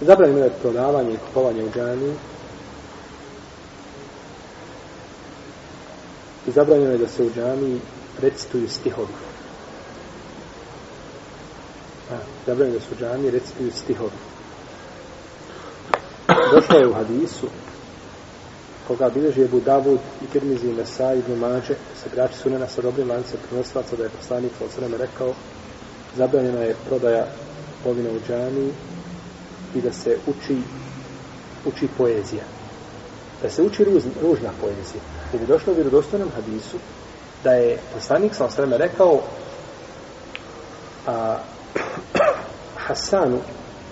[0.00, 2.14] Zabranjeno je prodavanje i kupovanje u džaniji.
[6.46, 7.80] I zabranjeno je da se u džaniji
[8.20, 9.12] recituju stihovi.
[12.10, 12.16] A,
[12.46, 14.18] zabranjeno da se u džaniji recituju stihovi.
[16.52, 17.46] Došlo je u hadisu
[18.88, 23.10] koga bilježi Ebu Davud i Tirmizi Nesa i Ibn i se sagrači sunena sa dobrim
[23.10, 25.32] lancem prenosilaca da je poslanik sa osreme rekao
[26.16, 27.26] zabranjena je prodaja
[27.84, 28.72] ovina u džaniji
[29.74, 30.56] i da se uči
[31.66, 32.44] uči poezija.
[33.42, 35.02] Da se uči ruz, ružna poezija.
[35.34, 36.76] I bi došlo u vjerodostojnom hadisu
[37.44, 39.20] da je poslanik sa osreme rekao
[41.06, 41.38] a,
[42.86, 43.38] Hasanu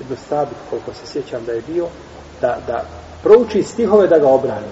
[0.00, 1.86] ibn Sabit, koliko se sjećam da je bio,
[2.40, 2.84] da, da
[3.22, 4.66] prouči stihove da ga obrani.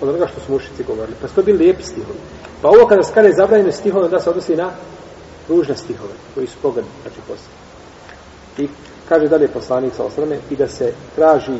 [0.00, 1.16] Od onoga što su mušici govorili.
[1.20, 2.18] Pa su to bili lijepi stihovi.
[2.62, 4.70] Pa ovo kada skale zabranjene stihove, da se odnosi na
[5.48, 7.58] ružne stihove, koji su pogledni, znači poslije.
[8.58, 8.68] I
[9.08, 11.58] kaže dalje poslanik sa osrame, i da se traži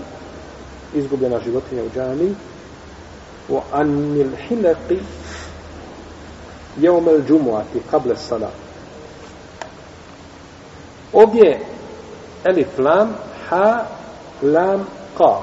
[0.94, 2.34] izgubljena životinja u džami,
[3.48, 4.98] u anil hilaki
[6.77, 8.50] jeumel džumuati kable sada.
[11.12, 11.60] Ovdje
[12.44, 13.14] elif lam,
[13.48, 13.84] ha,
[14.42, 14.86] lam,
[15.18, 15.38] ka.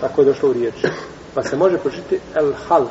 [0.00, 0.86] Tako je došlo u riječi.
[1.34, 2.88] Pa se može pročiti el halq,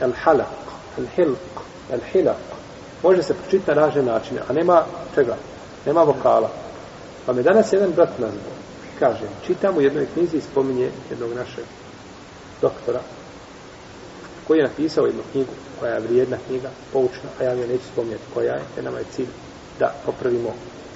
[0.00, 0.56] el halaq,
[0.98, 1.36] el hilq,
[1.92, 2.55] el hilaq.
[3.02, 5.36] Može se pročiti na razne načine, a nema čega?
[5.86, 6.50] Nema vokala.
[7.26, 8.56] Pa me danas jedan brat nazvao.
[8.98, 11.64] Kaže, čitam u jednoj knjizi i spominje jednog našeg
[12.62, 13.00] doktora
[14.46, 18.22] koji je napisao jednu knjigu koja je vrijedna knjiga, poučna, a ja mi neću spominjati
[18.34, 19.26] koja je, jer nama je cilj
[19.78, 20.54] da popravimo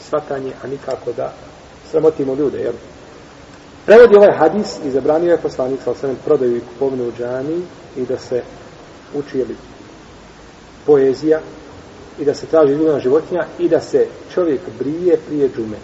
[0.09, 1.33] svatanje, a nikako da
[1.91, 2.73] sramotimo ljude, jel?
[3.87, 7.62] Prevodi ovaj hadis i zabranio je poslanik sa osvrame prodaju i kupovinu u džani
[7.97, 8.43] i da se
[9.15, 9.56] uči jeli,
[10.87, 11.41] poezija
[12.20, 15.76] i da se traži ljubavna životinja i da se čovjek brije prije džume.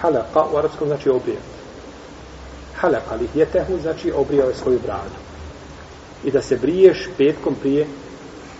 [0.00, 1.38] Halaka u arapskom znači obrije.
[2.76, 5.18] Halaka li jetehu znači obrijao je svoju bradu.
[6.24, 7.86] I da se briješ petkom prije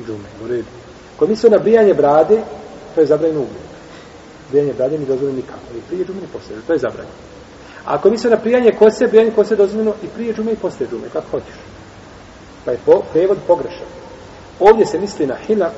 [0.06, 0.28] džume.
[0.44, 0.68] U redu.
[1.16, 2.42] Ko misle na brijanje brade,
[2.94, 3.72] to je zabranjeno uvijek.
[4.50, 5.76] Brijanje brade mi dozvoljeno nikako.
[5.78, 6.60] I prije džume i poslije.
[6.66, 7.16] To je zabranjeno.
[7.84, 11.08] A ako misle na prijanje kose, brijanje kose dozvoljeno i prije džume i poslije džume.
[11.12, 11.54] Kako hoćeš.
[12.64, 13.90] Pa je po, prevod pogrešan.
[14.60, 15.72] Ovdje se misli na hilak,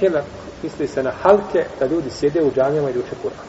[0.00, 0.24] hilak,
[0.62, 3.46] misli se na halke, da ljudi sjede u džanjama i uče Kur'an.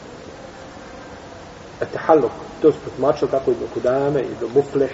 [1.80, 4.90] Ete haluk, to su potumačili tako i do Kudame, i do Mufleh,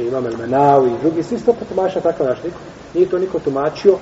[0.00, 2.58] i imam El Menavi, i drugi, svi su to potumačili tako naš niko.
[2.94, 3.96] Nije to niko tumačio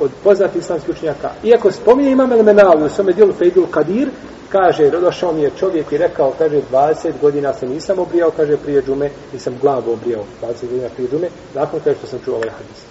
[0.00, 1.30] od poznatih islamskih učenjaka.
[1.44, 4.08] Iako spominje imam El Menavi u svome dijelu Fejdul Kadir,
[4.52, 8.82] kaže, došao mi je čovjek i rekao, kaže, 20 godina se nisam obrijao, kaže, prije
[8.82, 12.84] džume, nisam glavu obrijao 20 godina prije džume, nakon kaže što sam čuo ovaj hadis.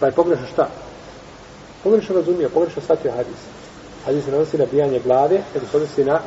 [0.00, 0.68] Pa je pogrešno šta?
[1.86, 3.40] Pogrešno razumio, pogrešno shvatio hadis.
[4.04, 6.20] Hadis se nanosi na bijanje glave, nego se odnosi na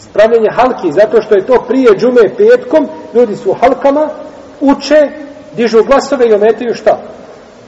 [0.00, 4.08] spravljanje halki, zato što je to prije džume petkom, ljudi su u halkama,
[4.60, 5.00] uče,
[5.56, 7.00] dižu glasove i ometaju šta?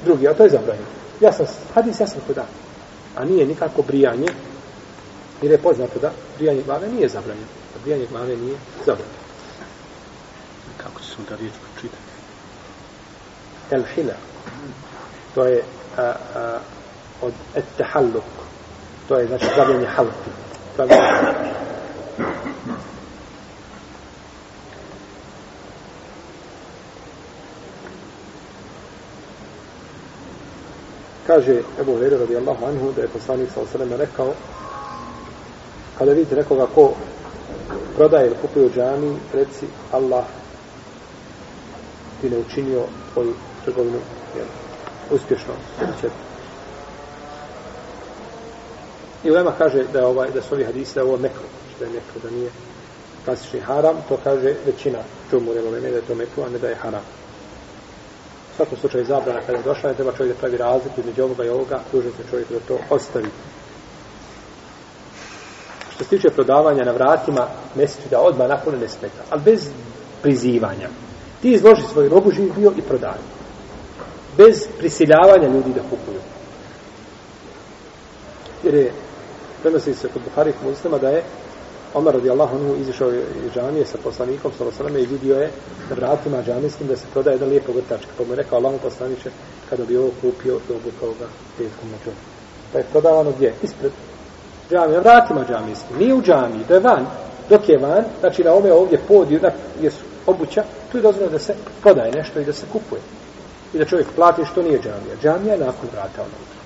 [0.04, 0.88] Drugi, a to je zabranjeno.
[1.20, 2.38] Ja sam, hadis ja sam kod
[3.16, 4.28] A nije nikako brijanje,
[5.42, 7.48] jer je poznato da brijanje glave nije zabranjeno.
[7.74, 8.56] Da brijanje glave nije
[8.86, 9.22] zabranjeno.
[10.76, 12.02] Kako će se onda riječ pročitati?
[13.70, 14.14] El hila.
[15.34, 15.62] To je
[15.96, 16.58] a, a,
[17.22, 18.24] od ettehalluk.
[19.08, 20.30] To je znači zabljanje halki.
[20.76, 21.48] Zabljanje
[31.26, 34.32] Kaže Ebu Hurere radijallahu anhu da je poslanik sa osaleme rekao
[35.98, 36.94] kada vidite nekoga ko
[37.96, 40.24] prodaje ili kupuje u džami, reci Allah
[42.20, 43.34] ti ne učinio tvoju
[43.64, 43.98] trgovinu
[44.36, 44.46] jel,
[45.10, 45.54] uspješno.
[46.00, 46.08] Će.
[49.24, 51.44] I Ulema kaže da, ovaj, da su ovi hadisi da ovo mekru,
[51.78, 52.50] da je mekru, da nije
[53.24, 54.98] klasični haram, to kaže većina
[55.30, 57.02] čumu Uleme da je to mekru, a ne da je haram.
[58.52, 61.44] U svakom slučaju zabrana kada je došla, ne treba čovjek da pravi razliku između ovoga
[61.44, 63.28] i ovoga, dužno se čovjek da to ostavi.
[65.94, 69.68] Što se tiče prodavanja na vratima, meseci da odmah nakon ne smeta, ali bez
[70.22, 70.88] prizivanja.
[71.42, 73.18] Ti izloži svoj robu živ bio i prodaj.
[74.36, 76.20] Bez prisiljavanja ljudi da kupuju.
[78.62, 78.92] Jer je,
[79.62, 81.22] prenosi se kod Buhari muslima da je
[81.94, 85.50] Omar radijallahu anhu izišao iz džamije sa poslanikom sallallahu i vidio je
[85.90, 88.10] na vratima džamijskim da se prodaje jedan lijep vrtačka.
[88.18, 89.30] Pa mu je rekao Allahu poslaniče
[89.70, 91.26] kada bi ovo kupio do ga
[91.58, 92.16] petkom na džumu.
[92.72, 93.54] Pa je prodavano gdje?
[93.62, 93.92] Ispred
[94.70, 95.98] džamije, vratima džamijskim.
[95.98, 97.06] Nije u džamiji, to je van.
[97.48, 101.32] Dok je van, znači na ome ovdje podiju, na, gdje su obuća, tu je dozvoljeno
[101.32, 103.00] da se prodaje nešto i da se kupuje.
[103.74, 105.16] I da čovjek plati što nije džamija.
[105.22, 106.58] Džamija je nakon vrata unutra.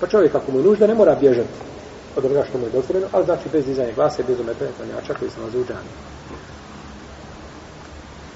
[0.00, 1.58] Pa čovjek ako mu je nužda ne mora bježati
[2.16, 5.14] od onoga što mu je dozvoljeno, ali znači bez dizanja glasa i bez ometanja klanjača
[5.14, 5.90] koji se nalaze u džani.